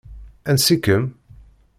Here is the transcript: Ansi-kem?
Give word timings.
Ansi-kem? 0.49 1.03